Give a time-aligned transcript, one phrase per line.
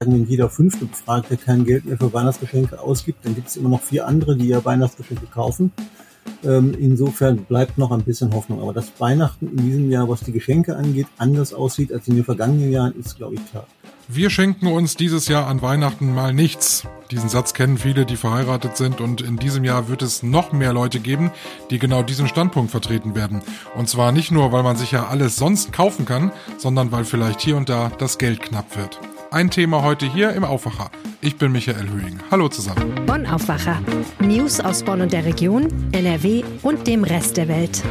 [0.00, 3.80] wenn jeder fünfte Befragte kein Geld mehr für Weihnachtsgeschenke ausgibt, dann gibt es immer noch
[3.80, 5.72] vier andere, die ja Weihnachtsgeschenke kaufen.
[6.44, 8.60] Ähm, insofern bleibt noch ein bisschen Hoffnung.
[8.60, 12.24] Aber dass Weihnachten in diesem Jahr, was die Geschenke angeht, anders aussieht als in den
[12.24, 13.66] vergangenen Jahren, ist, glaube ich, klar.
[14.08, 16.86] Wir schenken uns dieses Jahr an Weihnachten mal nichts.
[17.10, 20.72] Diesen Satz kennen viele, die verheiratet sind und in diesem Jahr wird es noch mehr
[20.72, 21.30] Leute geben,
[21.70, 23.40] die genau diesen Standpunkt vertreten werden.
[23.74, 27.40] Und zwar nicht nur, weil man sich ja alles sonst kaufen kann, sondern weil vielleicht
[27.40, 29.00] hier und da das Geld knapp wird.
[29.30, 30.90] Ein Thema heute hier im Aufwacher.
[31.20, 32.20] Ich bin Michael Höhing.
[32.30, 32.94] Hallo zusammen.
[33.06, 33.80] Bonn Aufwacher.
[34.20, 37.82] News aus Bonn und der Region, NRW und dem Rest der Welt.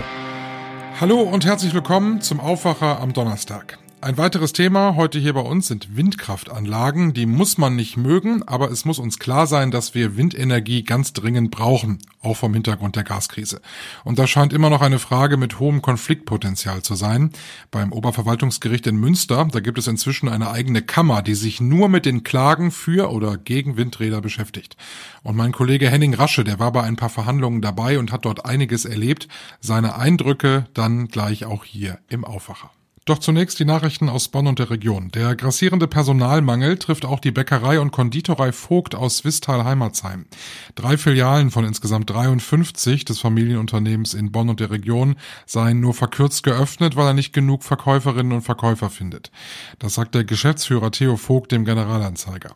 [1.00, 3.78] Hallo und herzlich willkommen zum Aufwacher am Donnerstag.
[4.06, 7.16] Ein weiteres Thema heute hier bei uns sind Windkraftanlagen.
[7.16, 11.12] Die muss man nicht mögen, aber es muss uns klar sein, dass wir Windenergie ganz
[11.14, 13.62] dringend brauchen, auch vom Hintergrund der Gaskrise.
[14.04, 17.32] Und das scheint immer noch eine Frage mit hohem Konfliktpotenzial zu sein.
[17.72, 22.06] Beim Oberverwaltungsgericht in Münster, da gibt es inzwischen eine eigene Kammer, die sich nur mit
[22.06, 24.78] den Klagen für oder gegen Windräder beschäftigt.
[25.24, 28.46] Und mein Kollege Henning Rasche, der war bei ein paar Verhandlungen dabei und hat dort
[28.46, 29.28] einiges erlebt.
[29.62, 32.70] Seine Eindrücke dann gleich auch hier im Aufwacher.
[33.08, 35.12] Doch zunächst die Nachrichten aus Bonn und der Region.
[35.12, 40.26] Der grassierende Personalmangel trifft auch die Bäckerei und Konditorei Vogt aus Wistal-Heimatsheim.
[40.74, 46.42] Drei Filialen von insgesamt 53 des Familienunternehmens in Bonn und der Region seien nur verkürzt
[46.42, 49.30] geöffnet, weil er nicht genug Verkäuferinnen und Verkäufer findet.
[49.78, 52.56] Das sagt der Geschäftsführer Theo Vogt dem Generalanzeiger.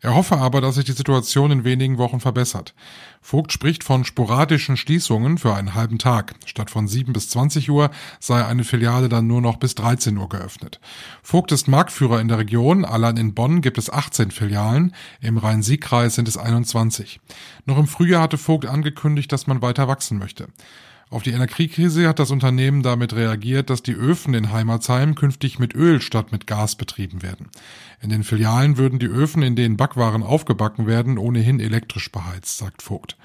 [0.00, 2.72] Er hoffe aber, dass sich die Situation in wenigen Wochen verbessert.
[3.20, 6.34] Vogt spricht von sporadischen Schließungen für einen halben Tag.
[6.46, 10.28] Statt von 7 bis 20 Uhr sei eine Filiale dann nur noch bis 13 Uhr
[10.28, 10.80] geöffnet.
[11.22, 12.84] Vogt ist Marktführer in der Region.
[12.84, 14.94] Allein in Bonn gibt es 18 Filialen.
[15.20, 17.20] Im Rhein-Sieg-Kreis sind es 21.
[17.66, 20.48] Noch im Frühjahr hatte Vogt angekündigt, dass man weiter wachsen möchte.
[21.10, 25.74] Auf die Energiekrise hat das Unternehmen damit reagiert, dass die Öfen in Heimatsheim künftig mit
[25.74, 27.48] Öl statt mit Gas betrieben werden.
[28.02, 32.82] In den Filialen würden die Öfen, in denen Backwaren aufgebacken werden, ohnehin elektrisch beheizt, sagt
[32.82, 33.16] Vogt.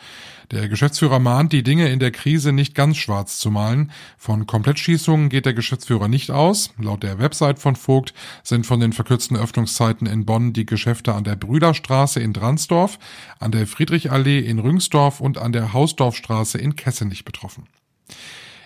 [0.51, 3.91] Der Geschäftsführer mahnt, die Dinge in der Krise nicht ganz schwarz zu malen.
[4.17, 6.73] Von Komplettschießungen geht der Geschäftsführer nicht aus.
[6.77, 11.25] Laut der Website von Vogt sind von den verkürzten Öffnungszeiten in Bonn die Geschäfte an
[11.25, 12.97] der Brüderstraße in Dransdorf,
[13.39, 17.67] an der Friedrichallee in Rüngsdorf und an der Hausdorfstraße in Kessenich betroffen.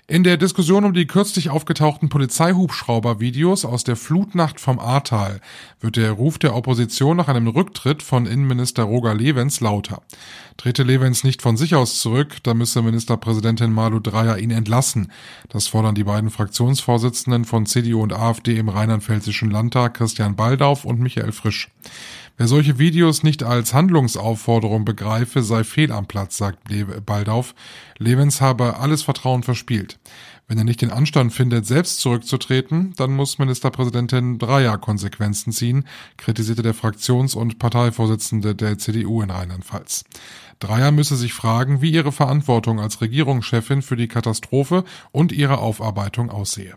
[0.10, 5.42] In der Diskussion um die kürzlich aufgetauchten Polizeihubschrauber-Videos aus der Flutnacht vom Ahrtal
[5.82, 10.02] wird der Ruf der Opposition nach einem Rücktritt von Innenminister Roger Levens lauter.
[10.56, 15.12] Trete Levens nicht von sich aus zurück, da müsse Ministerpräsidentin Malu Dreyer ihn entlassen.
[15.50, 21.02] Das fordern die beiden Fraktionsvorsitzenden von CDU und AfD im Rheinland-Pfälzischen Landtag, Christian Baldauf und
[21.02, 21.70] Michael Frisch.
[22.40, 26.60] Wer solche Videos nicht als Handlungsaufforderung begreife, sei fehl am Platz, sagt
[27.04, 27.56] Baldauf.
[27.98, 29.98] Levens habe alles Vertrauen verspielt.
[30.48, 35.86] Wenn er nicht den Anstand findet, selbst zurückzutreten, dann muss Ministerpräsidentin Breyer Konsequenzen ziehen,
[36.18, 40.06] kritisierte der Fraktions- und Parteivorsitzende der CDU in Rheinland-Pfalz.
[40.60, 46.30] Dreyer müsse sich fragen, wie ihre Verantwortung als Regierungschefin für die Katastrophe und ihre Aufarbeitung
[46.30, 46.76] aussehe.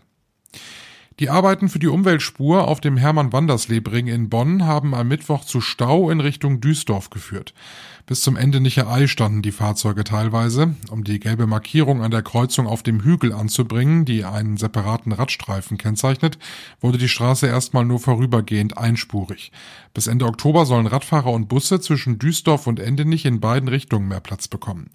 [1.19, 6.09] Die Arbeiten für die Umweltspur auf dem Hermann-Wandersleb-Ring in Bonn haben am Mittwoch zu Stau
[6.09, 7.53] in Richtung Duisdorf geführt.
[8.05, 10.75] Bis zum Ende Nicher Ei standen die Fahrzeuge teilweise.
[10.89, 15.77] Um die gelbe Markierung an der Kreuzung auf dem Hügel anzubringen, die einen separaten Radstreifen
[15.77, 16.37] kennzeichnet,
[16.79, 19.51] wurde die Straße erstmal nur vorübergehend einspurig.
[19.93, 24.21] Bis Ende Oktober sollen Radfahrer und Busse zwischen Duisdorf und Endenich in beiden Richtungen mehr
[24.21, 24.89] Platz bekommen.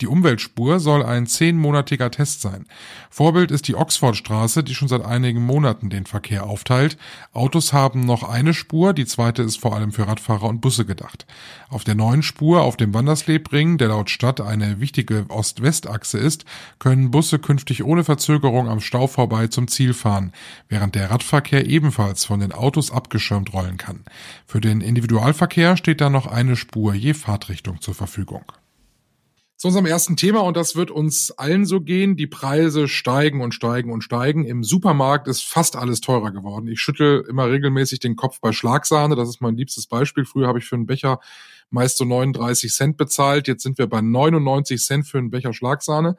[0.00, 2.66] Die Umweltspur soll ein zehnmonatiger Test sein.
[3.10, 6.98] Vorbild ist die Oxfordstraße, die schon seit einigen Monaten den Verkehr aufteilt.
[7.32, 11.26] Autos haben noch eine Spur, die zweite ist vor allem für Radfahrer und Busse gedacht.
[11.68, 16.44] Auf der neuen Spur Spur auf dem Wanderslebring, der laut Stadt eine wichtige Ost-West-Achse ist,
[16.80, 20.32] können Busse künftig ohne Verzögerung am Stau vorbei zum Ziel fahren,
[20.68, 24.04] während der Radverkehr ebenfalls von den Autos abgeschirmt rollen kann.
[24.46, 28.42] Für den Individualverkehr steht da noch eine Spur je Fahrtrichtung zur Verfügung
[29.60, 32.16] zu unserem ersten Thema und das wird uns allen so gehen.
[32.16, 34.46] Die Preise steigen und steigen und steigen.
[34.46, 36.66] Im Supermarkt ist fast alles teurer geworden.
[36.66, 39.16] Ich schüttel immer regelmäßig den Kopf bei Schlagsahne.
[39.16, 40.24] Das ist mein liebstes Beispiel.
[40.24, 41.20] Früher habe ich für einen Becher
[41.70, 43.48] meist so 39 Cent bezahlt.
[43.48, 46.16] Jetzt sind wir bei 99 Cent für einen Becher Schlagsahne.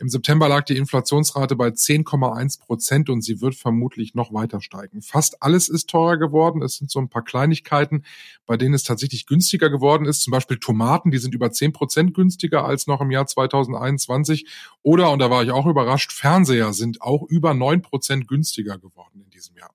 [0.00, 5.02] Im September lag die Inflationsrate bei 10,1 Prozent und sie wird vermutlich noch weiter steigen.
[5.02, 6.62] Fast alles ist teurer geworden.
[6.62, 8.04] Es sind so ein paar Kleinigkeiten,
[8.46, 10.22] bei denen es tatsächlich günstiger geworden ist.
[10.22, 14.46] Zum Beispiel Tomaten, die sind über 10 Prozent günstiger als noch im Jahr 2021.
[14.80, 19.20] Oder, und da war ich auch überrascht, Fernseher sind auch über 9 Prozent günstiger geworden
[19.22, 19.74] in diesem Jahr.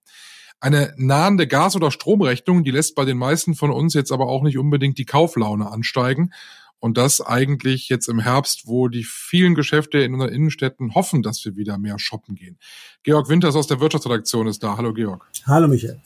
[0.59, 4.43] Eine nahende Gas- oder Stromrechnung, die lässt bei den meisten von uns jetzt aber auch
[4.43, 6.31] nicht unbedingt die Kauflaune ansteigen.
[6.79, 11.43] Und das eigentlich jetzt im Herbst, wo die vielen Geschäfte in unseren Innenstädten hoffen, dass
[11.43, 12.59] wir wieder mehr shoppen gehen.
[13.03, 14.77] Georg Winters aus der Wirtschaftsredaktion ist da.
[14.77, 15.27] Hallo Georg.
[15.47, 15.99] Hallo Michael.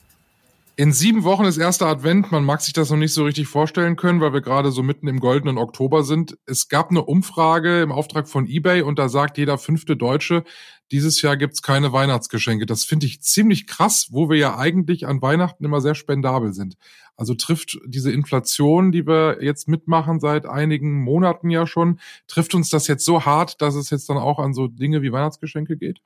[0.79, 2.31] In sieben Wochen ist erster Advent.
[2.31, 5.09] Man mag sich das noch nicht so richtig vorstellen können, weil wir gerade so mitten
[5.09, 6.37] im goldenen Oktober sind.
[6.45, 10.45] Es gab eine Umfrage im Auftrag von eBay und da sagt jeder fünfte Deutsche,
[10.93, 12.65] dieses Jahr gibt's keine Weihnachtsgeschenke.
[12.65, 16.77] Das finde ich ziemlich krass, wo wir ja eigentlich an Weihnachten immer sehr spendabel sind.
[17.17, 22.69] Also trifft diese Inflation, die wir jetzt mitmachen seit einigen Monaten ja schon, trifft uns
[22.69, 25.99] das jetzt so hart, dass es jetzt dann auch an so Dinge wie Weihnachtsgeschenke geht?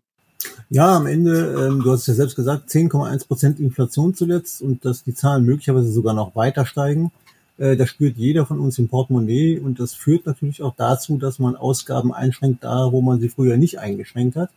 [0.69, 5.03] Ja, am Ende, ähm, du hast ja selbst gesagt, 10,1 Prozent Inflation zuletzt und dass
[5.03, 7.11] die Zahlen möglicherweise sogar noch weiter steigen.
[7.57, 11.39] Äh, das spürt jeder von uns im Portemonnaie und das führt natürlich auch dazu, dass
[11.39, 14.50] man Ausgaben einschränkt da, wo man sie früher nicht eingeschränkt hat.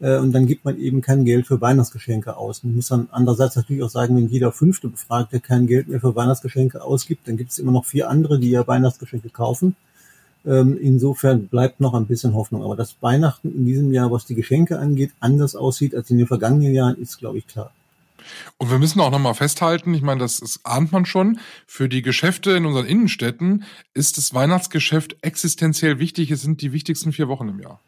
[0.00, 2.62] Äh, und dann gibt man eben kein Geld für Weihnachtsgeschenke aus.
[2.62, 6.14] Man muss dann andererseits natürlich auch sagen, wenn jeder fünfte Befragte kein Geld mehr für
[6.14, 9.74] Weihnachtsgeschenke ausgibt, dann gibt es immer noch vier andere, die ja Weihnachtsgeschenke kaufen.
[10.46, 12.62] Ähm, insofern bleibt noch ein bisschen Hoffnung.
[12.62, 16.26] Aber dass Weihnachten in diesem Jahr, was die Geschenke angeht, anders aussieht als in den
[16.26, 17.72] vergangenen Jahren, ist, glaube ich, klar.
[18.58, 22.02] Und wir müssen auch nochmal festhalten, ich meine, das, das ahnt man schon, für die
[22.02, 23.64] Geschäfte in unseren Innenstädten
[23.94, 26.30] ist das Weihnachtsgeschäft existenziell wichtig.
[26.30, 27.80] Es sind die wichtigsten vier Wochen im Jahr.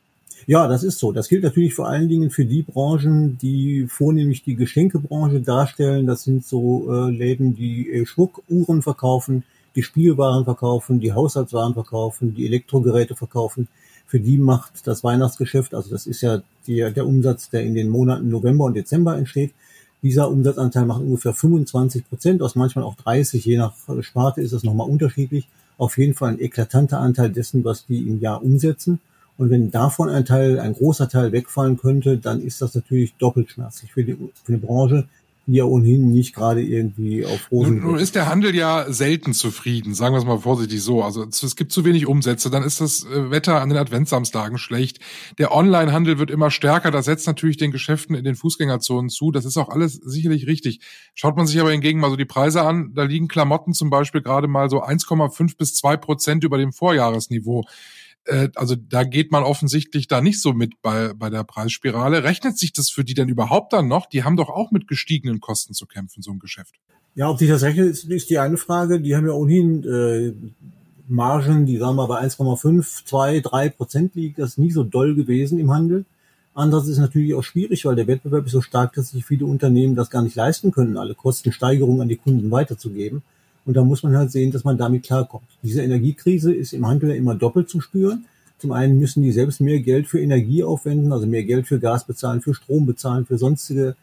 [0.47, 1.13] Ja, das ist so.
[1.13, 6.07] Das gilt natürlich vor allen Dingen für die Branchen, die vornehmlich die Geschenkebranche darstellen.
[6.07, 9.45] Das sind so äh, Läden, die äh, Schmuckuhren verkaufen,
[9.75, 13.69] die Spielwaren verkaufen, die Haushaltswaren verkaufen, die Elektrogeräte verkaufen.
[14.07, 17.89] Für die macht das Weihnachtsgeschäft, also das ist ja die, der Umsatz, der in den
[17.89, 19.53] Monaten November und Dezember entsteht.
[20.03, 24.63] Dieser Umsatzanteil macht ungefähr 25 Prozent, aus manchmal auch 30, je nach Sparte ist das
[24.63, 25.49] nochmal unterschiedlich.
[25.77, 29.01] Auf jeden Fall ein eklatanter Anteil dessen, was die im Jahr umsetzen.
[29.37, 33.51] Und wenn davon ein Teil, ein großer Teil wegfallen könnte, dann ist das natürlich doppelt
[33.51, 35.09] schmerzlich für, die, für eine Branche,
[35.51, 37.79] ja ohnehin nicht gerade irgendwie auf Rosen.
[37.79, 41.03] Nun, nun ist der Handel ja selten zufrieden, sagen wir es mal vorsichtig so.
[41.03, 44.99] Also es gibt zu wenig Umsätze, dann ist das äh, Wetter an den Adventsamstagen schlecht.
[45.39, 49.31] Der Online-Handel wird immer stärker, das setzt natürlich den Geschäften in den Fußgängerzonen zu.
[49.31, 50.81] Das ist auch alles sicherlich richtig.
[51.15, 54.21] Schaut man sich aber hingegen mal so die Preise an, da liegen Klamotten zum Beispiel
[54.21, 57.65] gerade mal so 1,5 bis 2 Prozent über dem Vorjahresniveau.
[58.29, 62.25] Äh, also da geht man offensichtlich da nicht so mit bei, bei der Preisspirale.
[62.25, 64.07] Rechnet sich das für die denn überhaupt dann noch?
[64.07, 66.75] Die haben doch auch mit gestiegenen Kosten zu kämpfen, so ein Geschäft.
[67.15, 69.01] Ja, ob sich das rechnet, ist, ist die eine Frage.
[69.01, 70.33] Die haben ja ohnehin äh,
[71.09, 74.39] Margen, die sagen wir bei 1,5, 2, 3 Prozent liegt.
[74.39, 76.05] Das ist nie so doll gewesen im Handel.
[76.55, 79.47] Andererseits ist es natürlich auch schwierig, weil der Wettbewerb ist so stark, dass sich viele
[79.47, 83.23] Unternehmen das gar nicht leisten können, alle Kostensteigerungen an die Kunden weiterzugeben.
[83.69, 85.45] Und da muss man halt sehen, dass man damit klarkommt.
[85.63, 88.25] Diese Energiekrise ist im Handel immer doppelt zu spüren.
[88.57, 92.07] Zum einen müssen die selbst mehr Geld für Energie aufwenden, also mehr Geld für Gas
[92.07, 93.95] bezahlen, für Strom bezahlen, für sonstige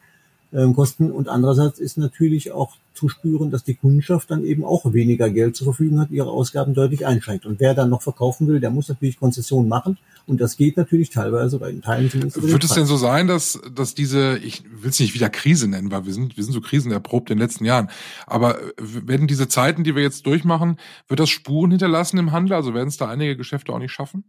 [0.74, 1.10] Kosten.
[1.10, 5.54] Und andererseits ist natürlich auch zu spüren, dass die Kundschaft dann eben auch weniger Geld
[5.54, 7.44] zur Verfügung hat, ihre Ausgaben deutlich einschränkt.
[7.44, 9.98] Und wer dann noch verkaufen will, der muss natürlich Konzessionen machen.
[10.26, 12.42] Und das geht natürlich teilweise bei den Teilen zumindest.
[12.42, 15.90] Wird es denn so sein, dass, dass diese, ich will es nicht wieder Krise nennen,
[15.90, 17.90] weil wir sind, wir sind so krisenerprobt in den letzten Jahren.
[18.26, 22.54] Aber werden diese Zeiten, die wir jetzt durchmachen, wird das Spuren hinterlassen im Handel?
[22.54, 24.24] Also werden es da einige Geschäfte auch nicht schaffen?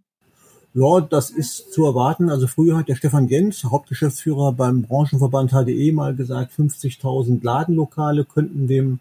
[0.80, 2.30] Ja, das ist zu erwarten.
[2.30, 8.68] Also früher hat der Stefan Jens, Hauptgeschäftsführer beim Branchenverband HDE, mal gesagt, 50.000 Ladenlokale könnten
[8.68, 9.00] dem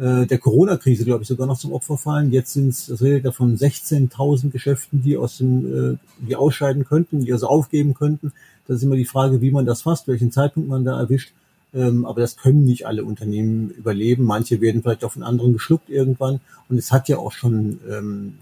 [0.00, 2.32] äh, der Corona-Krise, glaube ich, sogar noch zum Opfer fallen.
[2.32, 7.26] Jetzt sind es, das redet davon 16.000 Geschäften, die aus dem, äh, die ausscheiden könnten,
[7.26, 8.32] die also aufgeben könnten.
[8.66, 11.34] Das ist immer die Frage, wie man das fasst, welchen Zeitpunkt man da erwischt.
[11.74, 14.24] Ähm, aber das können nicht alle Unternehmen überleben.
[14.24, 16.40] Manche werden vielleicht auch von anderen geschluckt irgendwann.
[16.70, 18.38] Und es hat ja auch schon ähm,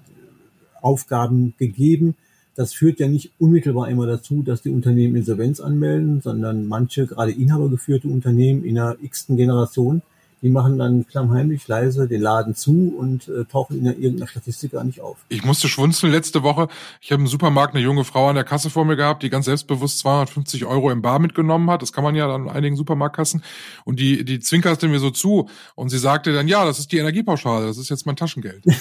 [0.81, 2.15] Aufgaben gegeben,
[2.55, 7.33] das führt ja nicht unmittelbar immer dazu, dass die Unternehmen Insolvenz anmelden, sondern manche, gerade
[7.33, 10.03] inhabergeführte Unternehmen in der x-ten Generation,
[10.43, 14.85] die machen dann klammheimlich leise den Laden zu und äh, tauchen in irgendeiner Statistik gar
[14.85, 15.19] nicht auf.
[15.29, 16.69] Ich musste schwunzeln letzte Woche.
[17.01, 19.45] Ich habe im Supermarkt eine junge Frau an der Kasse vor mir gehabt, die ganz
[19.45, 21.83] selbstbewusst 250 Euro im Bar mitgenommen hat.
[21.83, 23.43] Das kann man ja an einigen Supermarktkassen.
[23.85, 26.99] Und die, die zwinkerte mir so zu und sie sagte dann, ja, das ist die
[26.99, 28.65] Energiepauschale, das ist jetzt mein Taschengeld.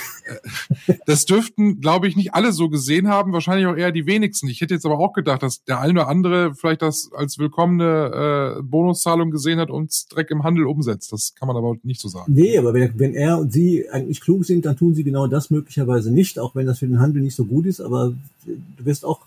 [1.05, 4.47] Das dürften, glaube ich, nicht alle so gesehen haben, wahrscheinlich auch eher die wenigsten.
[4.47, 8.57] Ich hätte jetzt aber auch gedacht, dass der eine oder andere vielleicht das als willkommene
[8.59, 11.11] äh, Bonuszahlung gesehen hat und Dreck im Handel umsetzt.
[11.11, 12.33] Das kann man aber nicht so sagen.
[12.33, 15.49] Nee, aber wenn, wenn er und sie eigentlich klug sind, dann tun sie genau das
[15.49, 17.81] möglicherweise nicht, auch wenn das für den Handel nicht so gut ist.
[17.81, 18.13] Aber
[18.45, 19.19] du wirst auch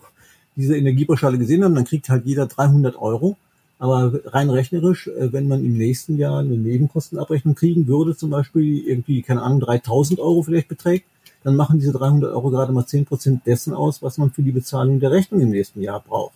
[0.56, 3.36] diese Energiepauschale gesehen haben, dann kriegt halt jeder 300 Euro.
[3.78, 8.86] Aber rein rechnerisch, äh, wenn man im nächsten Jahr eine Nebenkostenabrechnung kriegen würde, zum Beispiel
[8.86, 11.06] irgendwie, keine Ahnung, 3000 Euro vielleicht beträgt,
[11.42, 14.52] dann machen diese 300 Euro gerade mal 10 Prozent dessen aus, was man für die
[14.52, 16.34] Bezahlung der Rechnung im nächsten Jahr braucht.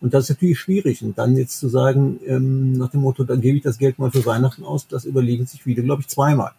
[0.00, 1.02] Und das ist natürlich schwierig.
[1.02, 4.10] Und dann jetzt zu sagen, ähm, nach dem Motto, dann gebe ich das Geld mal
[4.10, 6.52] für Weihnachten aus, das überlegen sich viele, glaube ich, zweimal.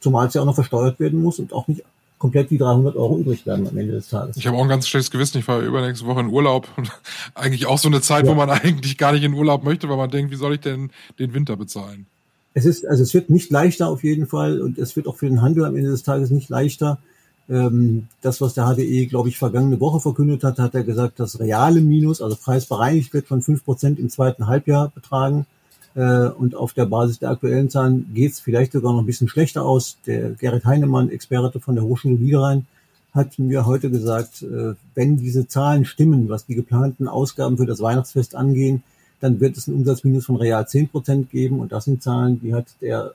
[0.00, 1.82] Zumal es ja auch noch versteuert werden muss und auch nicht
[2.18, 4.36] komplett die 300 Euro übrig bleiben am Ende des Tages.
[4.36, 5.38] Ich habe auch ein ganz schlechtes Gewissen.
[5.38, 6.68] Ich war übernächste Woche in Urlaub.
[7.34, 8.30] eigentlich auch so eine Zeit, ja.
[8.30, 10.90] wo man eigentlich gar nicht in Urlaub möchte, weil man denkt, wie soll ich denn
[11.18, 12.06] den Winter bezahlen?
[12.54, 15.28] Es ist, also es wird nicht leichter auf jeden Fall und es wird auch für
[15.28, 16.98] den Handel am Ende des Tages nicht leichter.
[17.48, 21.40] Ähm, das, was der HDE, glaube ich, vergangene Woche verkündet hat, hat er gesagt, das
[21.40, 25.46] reale Minus, also preisbereinigt wird von fünf Prozent im zweiten Halbjahr betragen.
[25.94, 29.28] Äh, und auf der Basis der aktuellen Zahlen geht es vielleicht sogar noch ein bisschen
[29.28, 29.96] schlechter aus.
[30.06, 32.66] Der Gerrit Heinemann, Experte von der Hochschule Niederrhein,
[33.14, 37.80] hat mir heute gesagt, äh, wenn diese Zahlen stimmen, was die geplanten Ausgaben für das
[37.80, 38.82] Weihnachtsfest angehen,
[39.20, 41.60] dann wird es einen Umsatzminus von real zehn Prozent geben.
[41.60, 43.14] Und das sind Zahlen, die hat der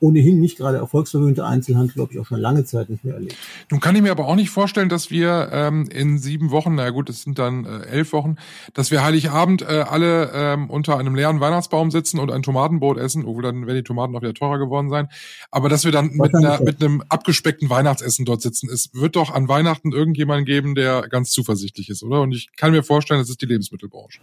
[0.00, 3.36] ohnehin nicht gerade erfolgsverwöhnte Einzelhandel, glaube ich, auch schon lange Zeit nicht mehr erlebt.
[3.70, 6.90] Nun kann ich mir aber auch nicht vorstellen, dass wir ähm, in sieben Wochen, na
[6.90, 8.36] gut, es sind dann äh, elf Wochen,
[8.74, 13.24] dass wir Heiligabend äh, alle ähm, unter einem leeren Weihnachtsbaum sitzen und ein Tomatenbrot essen,
[13.24, 15.08] obwohl dann werden die Tomaten auch wieder teurer geworden sein,
[15.50, 18.68] aber dass wir dann mit, einer, mit einem abgespeckten Weihnachtsessen dort sitzen.
[18.68, 22.20] Es wird doch an Weihnachten irgendjemanden geben, der ganz zuversichtlich ist, oder?
[22.20, 24.20] Und ich kann mir vorstellen, das ist die Lebensmittelbranche.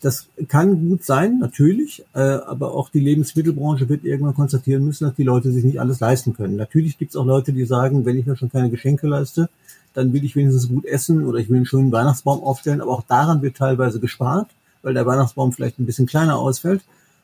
[0.00, 5.16] Das kann gut sein, natürlich, äh, aber auch die Lebensmittelbranche wird irgendwann konstatieren müssen, dass
[5.16, 6.54] die Leute sich nicht alles leisten können.
[6.54, 9.48] Natürlich gibt es auch Leute, die sagen, wenn ich mir schon keine Geschenke leiste,
[9.94, 13.02] dann will ich wenigstens gut essen oder ich will einen schönen Weihnachtsbaum aufstellen, aber auch
[13.02, 14.48] daran wird teilweise gespart,
[14.82, 16.82] weil der Weihnachtsbaum vielleicht ein bisschen kleiner ausfällt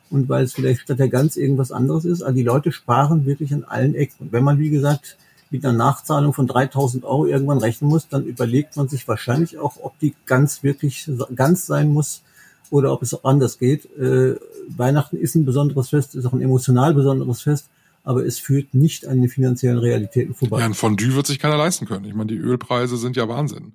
[0.09, 2.21] und weil es vielleicht statt der Gans irgendwas anderes ist.
[2.21, 4.25] Also die Leute sparen wirklich an allen Ecken.
[4.25, 5.17] Und wenn man, wie gesagt,
[5.49, 9.77] mit einer Nachzahlung von 3000 Euro irgendwann rechnen muss, dann überlegt man sich wahrscheinlich auch,
[9.81, 12.23] ob die Gans wirklich ganz sein muss,
[12.71, 13.85] oder ob es auch anders geht.
[13.97, 14.35] Äh,
[14.69, 17.67] Weihnachten ist ein besonderes Fest, ist auch ein emotional besonderes Fest,
[18.03, 20.59] aber es führt nicht an den finanziellen Realitäten vorbei.
[20.59, 22.05] Ja, ein Fondue wird sich keiner leisten können.
[22.05, 23.73] Ich meine, die Ölpreise sind ja Wahnsinn.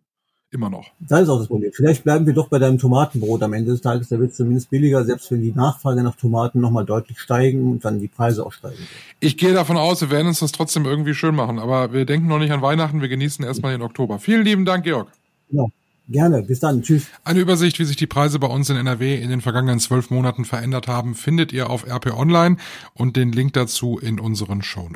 [0.52, 0.90] Immer noch.
[0.98, 1.70] Das ist auch das Problem.
[1.72, 4.08] Vielleicht bleiben wir doch bei deinem Tomatenbrot am Ende des Tages.
[4.08, 7.84] Da wird es zumindest billiger, selbst wenn die Nachfrage nach Tomaten nochmal deutlich steigen und
[7.84, 8.78] dann die Preise auch steigen.
[9.20, 11.60] Ich gehe davon aus, wir werden uns das trotzdem irgendwie schön machen.
[11.60, 13.00] Aber wir denken noch nicht an Weihnachten.
[13.00, 14.18] Wir genießen erstmal den Oktober.
[14.18, 15.12] Vielen lieben Dank, Georg.
[15.50, 15.66] Ja.
[16.10, 16.82] Gerne, bis dann.
[16.82, 17.06] Tschüss.
[17.22, 20.44] Eine Übersicht, wie sich die Preise bei uns in NRW in den vergangenen zwölf Monaten
[20.44, 22.56] verändert haben, findet ihr auf RP Online
[22.94, 24.88] und den Link dazu in unseren Show.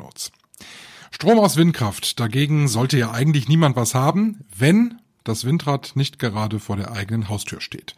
[1.11, 2.19] Strom aus Windkraft.
[2.19, 7.27] Dagegen sollte ja eigentlich niemand was haben, wenn das Windrad nicht gerade vor der eigenen
[7.27, 7.95] Haustür steht.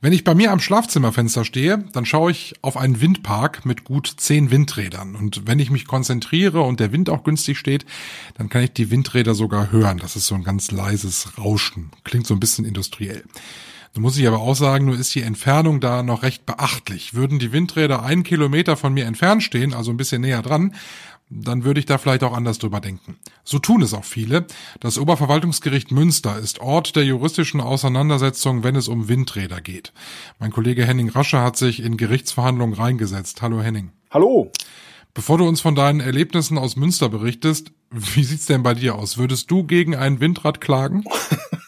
[0.00, 4.12] Wenn ich bei mir am Schlafzimmerfenster stehe, dann schaue ich auf einen Windpark mit gut
[4.16, 5.14] zehn Windrädern.
[5.14, 7.86] Und wenn ich mich konzentriere und der Wind auch günstig steht,
[8.36, 9.98] dann kann ich die Windräder sogar hören.
[9.98, 11.92] Das ist so ein ganz leises Rauschen.
[12.02, 13.22] Klingt so ein bisschen industriell.
[13.94, 17.12] Da muss ich aber auch sagen, nur ist die Entfernung da noch recht beachtlich.
[17.12, 20.74] Würden die Windräder einen Kilometer von mir entfernt stehen, also ein bisschen näher dran,
[21.40, 23.16] dann würde ich da vielleicht auch anders drüber denken.
[23.44, 24.46] So tun es auch viele.
[24.80, 29.92] Das Oberverwaltungsgericht Münster ist Ort der juristischen Auseinandersetzung, wenn es um Windräder geht.
[30.38, 33.40] Mein Kollege Henning Rasche hat sich in Gerichtsverhandlungen reingesetzt.
[33.42, 33.92] Hallo Henning.
[34.10, 34.50] Hallo.
[35.14, 39.18] Bevor du uns von deinen Erlebnissen aus Münster berichtest, wie sieht's denn bei dir aus?
[39.18, 41.04] Würdest du gegen ein Windrad klagen?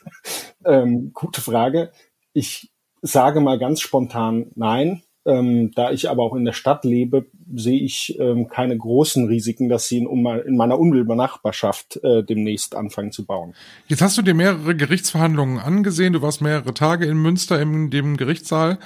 [0.64, 1.92] ähm, gute Frage.
[2.32, 2.70] Ich
[3.02, 5.02] sage mal ganz spontan nein.
[5.26, 9.68] Ähm, da ich aber auch in der Stadt lebe, sehe ich ähm, keine großen Risiken,
[9.68, 13.54] dass sie in, in meiner unmittelbaren Nachbarschaft äh, demnächst anfangen zu bauen.
[13.88, 16.12] Jetzt hast du dir mehrere Gerichtsverhandlungen angesehen.
[16.12, 18.78] Du warst mehrere Tage in Münster in dem Gerichtssaal.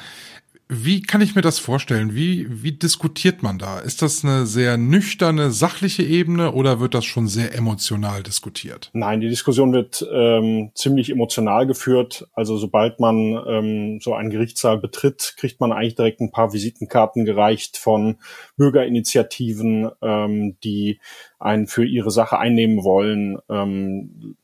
[0.70, 2.14] Wie kann ich mir das vorstellen?
[2.14, 3.78] Wie, wie diskutiert man da?
[3.78, 8.90] Ist das eine sehr nüchterne, sachliche Ebene oder wird das schon sehr emotional diskutiert?
[8.92, 12.28] Nein, die Diskussion wird ähm, ziemlich emotional geführt.
[12.34, 17.25] Also sobald man ähm, so einen Gerichtssaal betritt, kriegt man eigentlich direkt ein paar Visitenkarten
[17.25, 18.18] gereicht von
[18.58, 21.00] Bürgerinitiativen, ähm, die
[21.38, 23.38] einen für ihre Sache einnehmen wollen.
[23.48, 24.37] Ähm,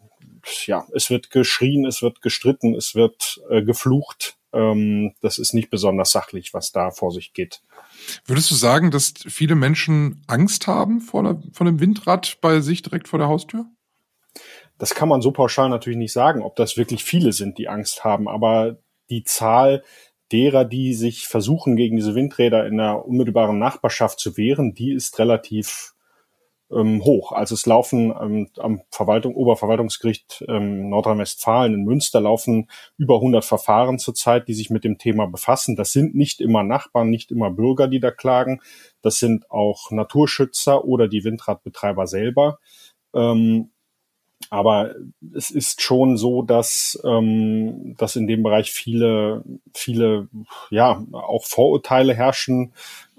[0.65, 5.71] ja, es wird geschrien, es wird gestritten, es wird äh, geflucht ähm, das ist nicht
[5.71, 7.63] besonders sachlich, was da vor sich geht.
[8.27, 12.83] Würdest du sagen, dass viele Menschen Angst haben vor, der, vor dem Windrad bei sich
[12.83, 13.67] direkt vor der Haustür?
[14.79, 18.05] Das kann man so pauschal natürlich nicht sagen, ob das wirklich viele sind, die Angst
[18.05, 19.85] haben, aber die Zahl
[20.33, 25.19] derer, die sich versuchen, gegen diese Windräder in der unmittelbaren Nachbarschaft zu wehren, die ist
[25.19, 25.94] relativ
[26.75, 27.33] ähm, hoch.
[27.33, 33.99] Also es laufen ähm, am Verwaltung, Oberverwaltungsgericht ähm, Nordrhein-Westfalen in Münster laufen über 100 Verfahren
[33.99, 35.77] zurzeit, die sich mit dem Thema befassen.
[35.77, 38.61] Das sind nicht immer Nachbarn, nicht immer Bürger, die da klagen.
[39.03, 42.59] Das sind auch Naturschützer oder die Windradbetreiber selber.
[43.15, 43.71] Ähm,
[44.51, 44.95] aber
[45.35, 50.29] es ist schon so, dass, ähm, dass in dem Bereich viele, viele,
[50.71, 52.73] ja, auch Vorurteile herrschen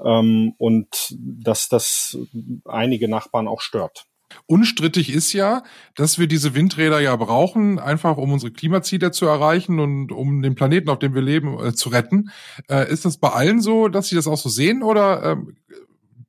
[0.04, 2.18] ähm, und dass das
[2.66, 4.06] einige Nachbarn auch stört.
[4.48, 5.64] Unstrittig ist ja,
[5.96, 10.56] dass wir diese Windräder ja brauchen, einfach um unsere Klimaziele zu erreichen und um den
[10.56, 12.32] Planeten, auf dem wir leben, äh, zu retten.
[12.70, 15.36] Äh, ist das bei allen so, dass sie das auch so sehen oder äh,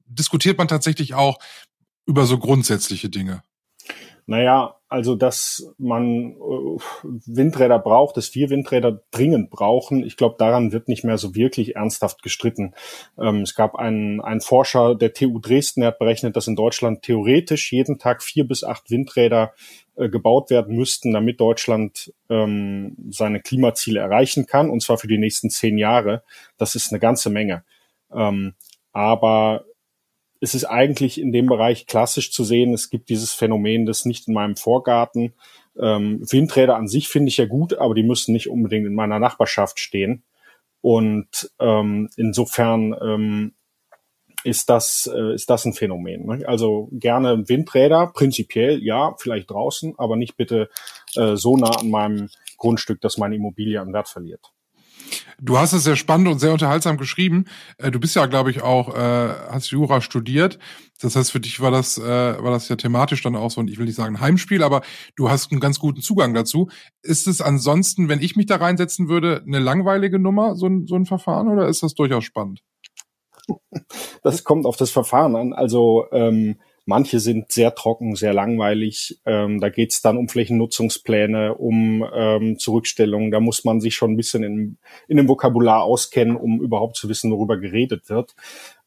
[0.07, 1.39] diskutiert man tatsächlich auch
[2.07, 3.43] über so grundsätzliche Dinge?
[4.27, 6.79] Naja, also dass man äh,
[7.27, 11.75] Windräder braucht, dass wir Windräder dringend brauchen, ich glaube, daran wird nicht mehr so wirklich
[11.75, 12.75] ernsthaft gestritten.
[13.19, 17.03] Ähm, es gab einen, einen Forscher der TU Dresden, der hat berechnet, dass in Deutschland
[17.03, 19.55] theoretisch jeden Tag vier bis acht Windräder
[19.97, 25.19] äh, gebaut werden müssten, damit Deutschland ähm, seine Klimaziele erreichen kann, und zwar für die
[25.19, 26.23] nächsten zehn Jahre.
[26.59, 27.65] Das ist eine ganze Menge.
[28.13, 28.55] Ähm,
[28.93, 29.65] aber
[30.41, 34.29] es ist eigentlich in dem Bereich klassisch zu sehen, es gibt dieses Phänomen das nicht
[34.29, 35.35] in meinem Vorgarten.
[35.79, 39.19] Ähm, Windräder an sich finde ich ja gut, aber die müssen nicht unbedingt in meiner
[39.19, 40.23] Nachbarschaft stehen.
[40.81, 43.55] Und ähm, insofern ähm,
[44.45, 46.27] ist das, äh, ist das ein Phänomen.
[46.27, 46.49] Ne?
[46.49, 50.69] Also gerne Windräder, prinzipiell ja, vielleicht draußen, aber nicht bitte
[51.17, 54.53] äh, so nah an meinem Grundstück, dass meine Immobilie an Wert verliert.
[55.41, 57.45] Du hast es sehr spannend und sehr unterhaltsam geschrieben.
[57.79, 60.59] Äh, du bist ja, glaube ich, auch, äh, hast Jura studiert.
[61.01, 63.69] Das heißt, für dich war das, äh, war das ja thematisch dann auch so, und
[63.69, 64.83] ich will nicht sagen Heimspiel, aber
[65.15, 66.69] du hast einen ganz guten Zugang dazu.
[67.03, 70.95] Ist es ansonsten, wenn ich mich da reinsetzen würde, eine langweilige Nummer, so ein, so
[70.95, 72.63] ein Verfahren, oder ist das durchaus spannend?
[74.23, 75.53] Das kommt auf das Verfahren an.
[75.53, 76.57] Also ähm,
[76.89, 79.21] Manche sind sehr trocken, sehr langweilig.
[79.27, 83.33] Ähm, da geht es dann um Flächennutzungspläne, um ähm, Zurückstellungen.
[83.33, 84.79] Da muss man sich schon ein bisschen in,
[85.09, 88.37] in dem Vokabular auskennen, um überhaupt zu wissen, worüber geredet wird.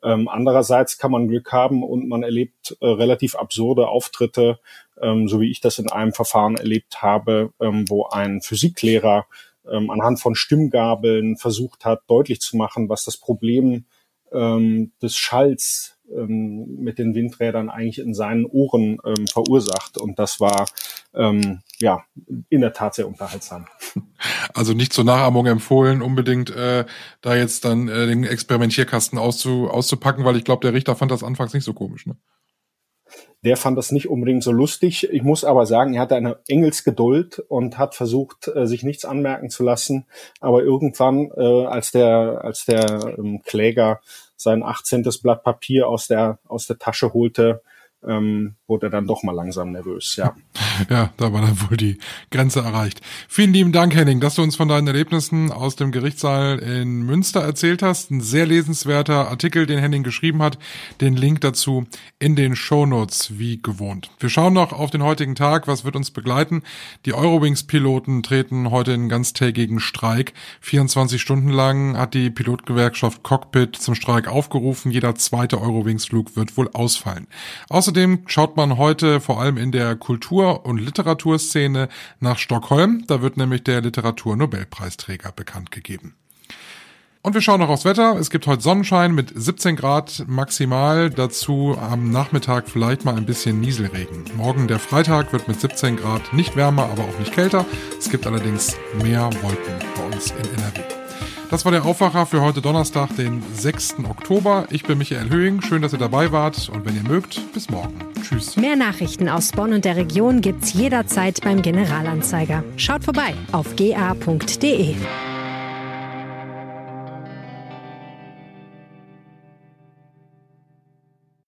[0.01, 4.59] Ähm, andererseits kann man Glück haben und man erlebt äh, relativ absurde Auftritte,
[5.01, 9.25] ähm, so wie ich das in einem Verfahren erlebt habe, ähm, wo ein Physiklehrer
[9.69, 13.83] ähm, anhand von Stimmgabeln versucht hat, deutlich zu machen, was das Problem
[14.31, 19.97] ähm, des Schalls ähm, mit den Windrädern eigentlich in seinen Ohren ähm, verursacht.
[19.97, 20.67] Und das war
[21.13, 22.03] ähm, ja
[22.49, 23.67] in der Tat sehr unterhaltsam.
[24.53, 26.83] Also nicht zur Nachahmung empfohlen, unbedingt äh,
[27.21, 31.23] da jetzt dann äh, den Experimentierkasten auszu, auszupacken, weil ich glaube, der Richter fand das
[31.23, 32.05] anfangs nicht so komisch.
[32.05, 32.17] Ne?
[33.43, 35.07] Der fand das nicht unbedingt so lustig.
[35.11, 39.49] Ich muss aber sagen, er hatte eine Engelsgeduld und hat versucht, äh, sich nichts anmerken
[39.49, 40.05] zu lassen.
[40.41, 44.01] Aber irgendwann, äh, als der, als der ähm, Kläger
[44.39, 45.03] sein 18.
[45.21, 47.61] Blatt Papier aus der, aus der Tasche holte,
[48.07, 50.35] ähm, wurde er dann doch mal langsam nervös, ja.
[50.89, 51.97] ja, da war dann wohl die
[52.31, 53.01] Grenze erreicht.
[53.27, 57.41] Vielen lieben Dank, Henning, dass du uns von deinen Erlebnissen aus dem Gerichtssaal in Münster
[57.41, 58.11] erzählt hast.
[58.11, 60.57] Ein sehr lesenswerter Artikel, den Henning geschrieben hat.
[61.01, 61.85] Den Link dazu
[62.19, 64.11] in den Shownotes, wie gewohnt.
[64.19, 65.67] Wir schauen noch auf den heutigen Tag.
[65.67, 66.63] Was wird uns begleiten?
[67.05, 70.33] Die Eurowings-Piloten treten heute in ganztägigen Streik.
[70.61, 74.91] 24 Stunden lang hat die Pilotgewerkschaft Cockpit zum Streik aufgerufen.
[74.91, 77.27] Jeder zweite Eurowings-Flug wird wohl ausfallen.
[77.89, 83.03] Außerdem schaut man heute vor allem in der Kultur- und Literaturszene nach Stockholm.
[83.07, 86.13] Da wird nämlich der Literaturnobelpreisträger bekannt gegeben.
[87.23, 88.15] Und wir schauen noch aufs Wetter.
[88.19, 91.09] Es gibt heute Sonnenschein mit 17 Grad maximal.
[91.09, 94.25] Dazu am Nachmittag vielleicht mal ein bisschen Nieselregen.
[94.37, 97.65] Morgen der Freitag wird mit 17 Grad nicht wärmer, aber auch nicht kälter.
[97.97, 100.98] Es gibt allerdings mehr Wolken bei uns in NRW.
[101.49, 103.95] Das war der Aufwacher für heute Donnerstag, den 6.
[104.07, 104.67] Oktober.
[104.69, 105.61] Ich bin Michael Höhing.
[105.61, 106.69] Schön, dass ihr dabei wart.
[106.69, 107.95] Und wenn ihr mögt, bis morgen.
[108.21, 108.55] Tschüss.
[108.55, 112.63] Mehr Nachrichten aus Bonn und der Region gibt's jederzeit beim Generalanzeiger.
[112.77, 114.95] Schaut vorbei auf ga.de.